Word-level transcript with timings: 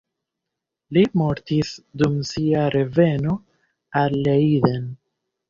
Li 0.95 1.03
mortis 1.21 1.73
dum 2.03 2.15
sia 2.31 2.65
reveno 2.77 3.37
al 4.03 4.19
Leiden. 4.31 4.91